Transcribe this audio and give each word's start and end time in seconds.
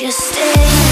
you 0.00 0.10
stay? 0.10 0.89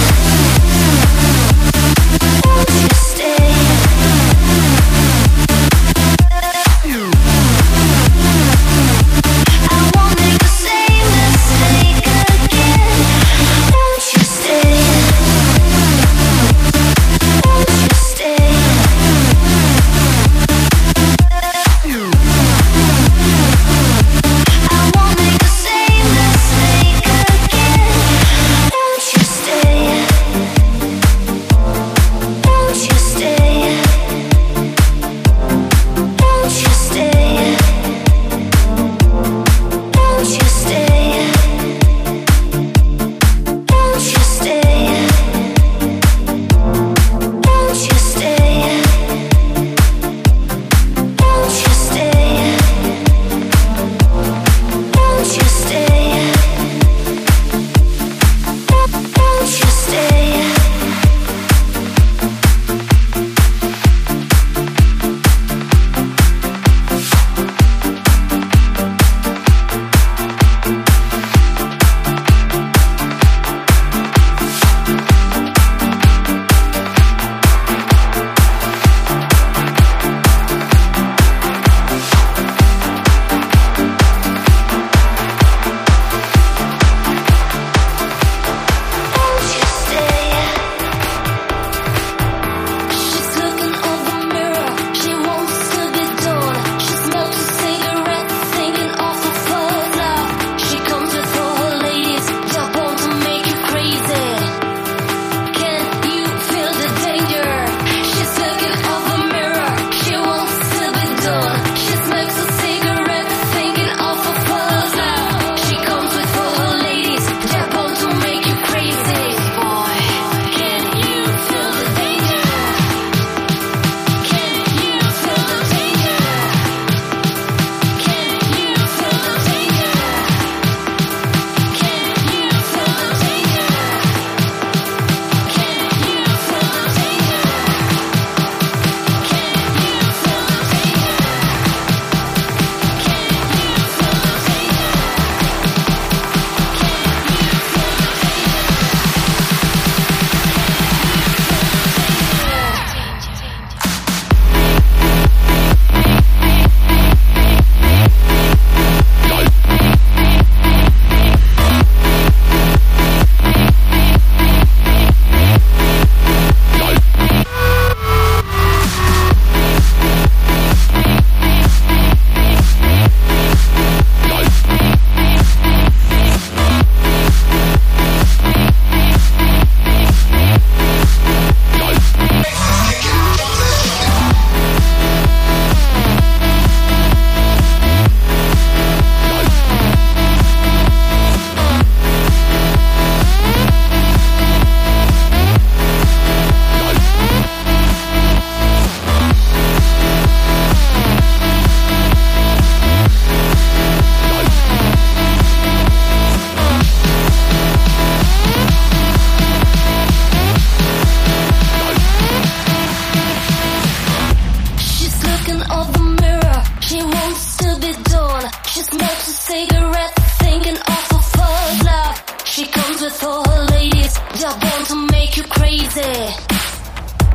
ladies 223.67 224.15
that 224.15 224.55
want 224.63 224.87
to 224.89 224.97
make 225.13 225.37
you 225.37 225.43
crazy. 225.45 226.15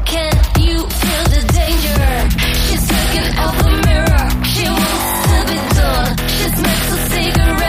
Can 0.05 0.33
you 0.61 0.77
feel 1.01 1.23
the 1.33 1.41
danger? 1.59 2.05
She's 2.65 2.85
looking 2.91 3.29
out 3.37 3.55
the 3.63 3.71
mirror. 3.87 4.25
She 4.53 4.65
wants 4.69 5.13
to 5.29 5.37
be 5.51 5.59
done. 5.79 6.11
She's 6.35 6.55
cigarette. 7.11 7.62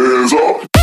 This 0.00 0.32
is 0.32 0.79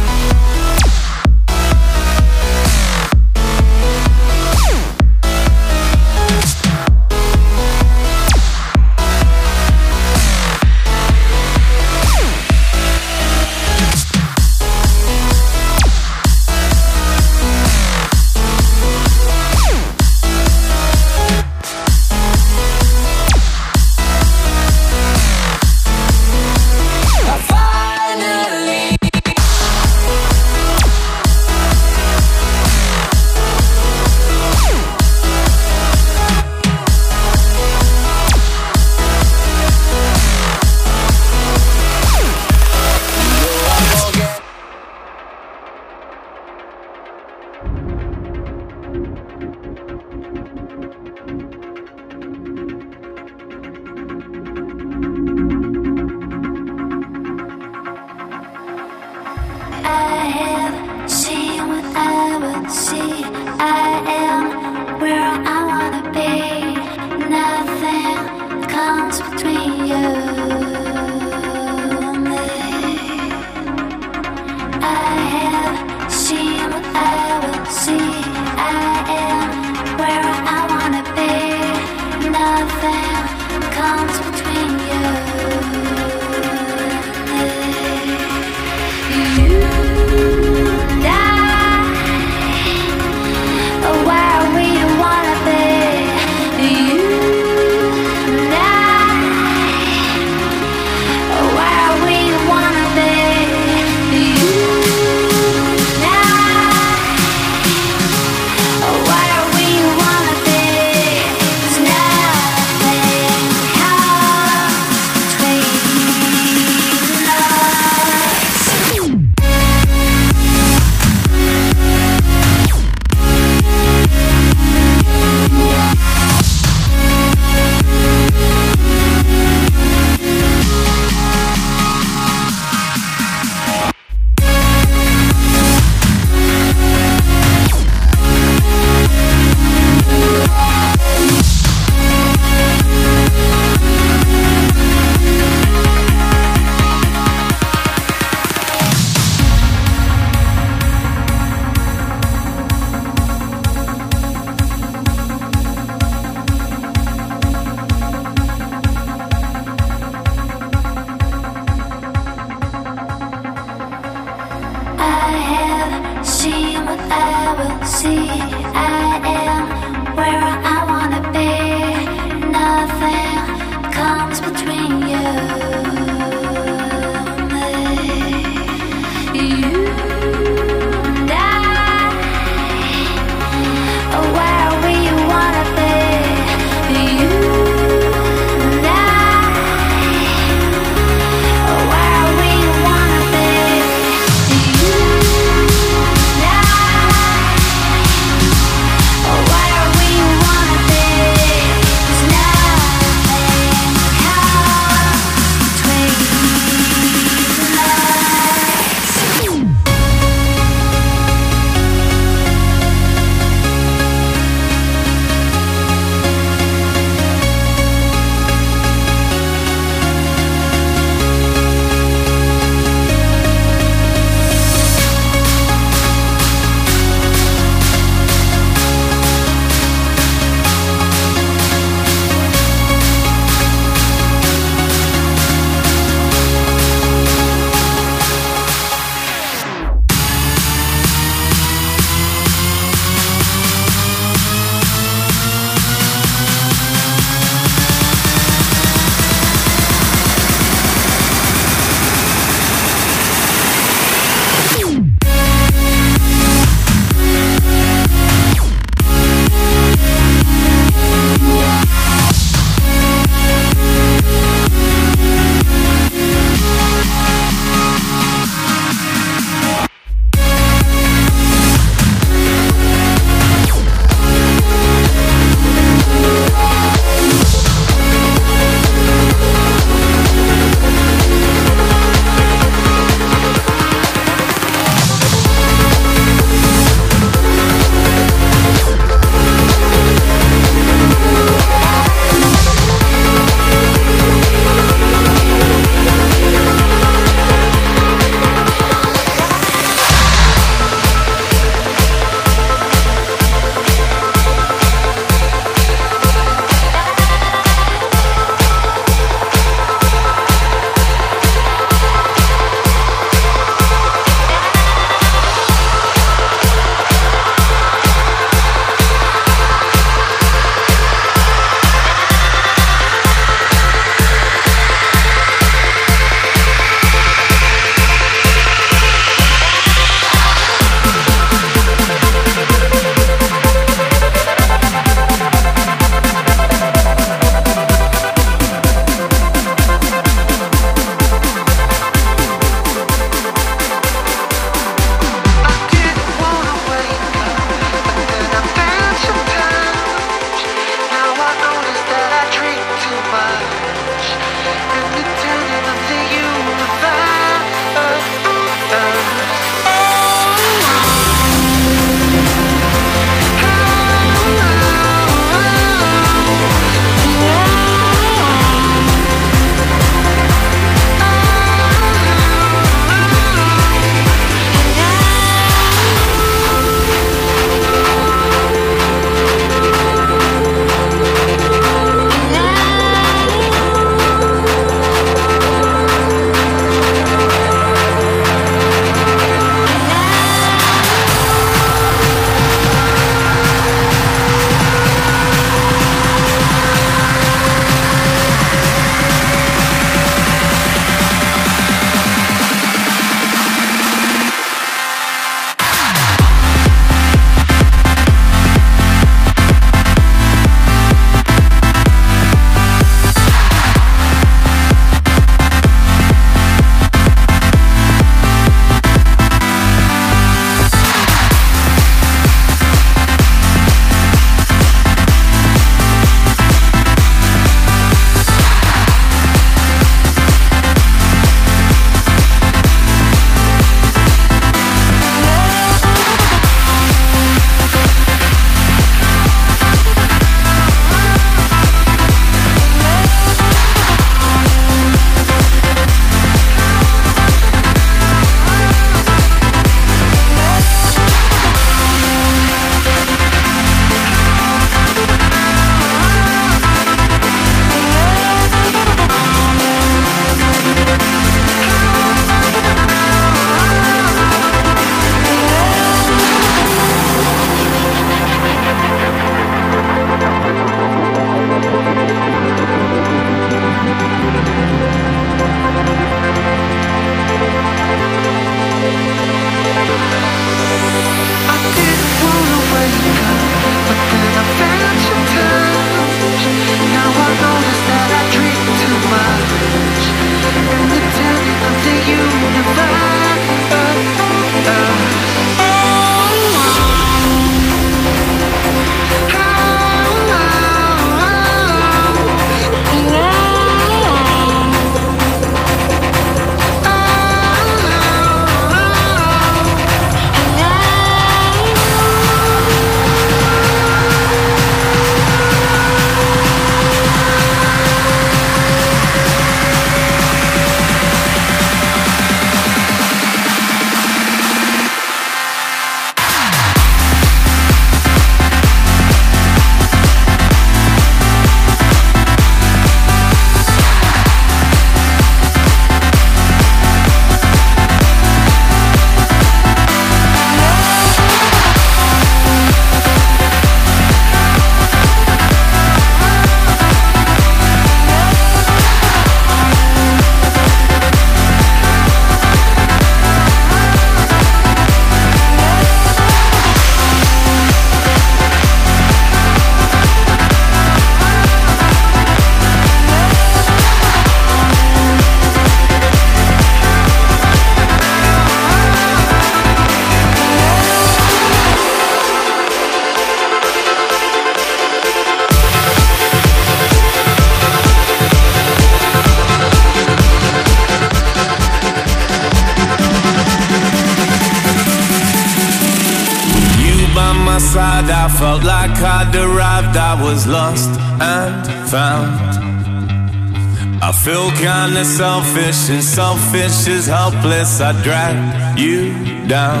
is 595.20 595.36
selfish 595.36 596.08
and 596.08 596.22
selfish 596.22 597.06
is 597.06 597.26
helpless. 597.26 598.00
I 598.00 598.12
drag 598.22 598.98
you 598.98 599.32
down. 599.68 600.00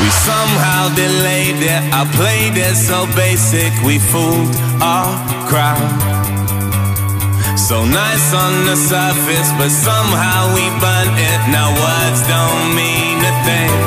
We 0.00 0.08
somehow 0.08 0.88
delayed 0.94 1.60
it. 1.60 1.82
I 1.92 2.02
played 2.16 2.56
it 2.56 2.76
so 2.76 3.04
basic. 3.14 3.72
We 3.84 3.98
fooled 3.98 4.54
our 4.80 5.12
crowd. 5.50 5.84
So 7.58 7.84
nice 7.84 8.32
on 8.32 8.52
the 8.64 8.76
surface, 8.76 9.50
but 9.58 9.70
somehow 9.70 10.54
we 10.56 10.64
burnt 10.80 11.16
it. 11.30 11.40
Now 11.52 11.68
words 11.76 12.20
don't 12.32 12.74
mean 12.74 13.20
a 13.20 13.34
thing. 13.44 13.85